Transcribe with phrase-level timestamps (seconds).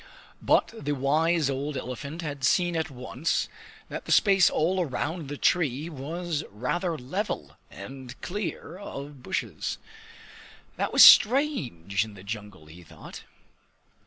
[0.41, 3.47] But the wise old elephant had seen at once
[3.87, 9.77] that the space all around the tree was rather level and clear of bushes.
[10.75, 13.25] That was strange in the jungle, he thought!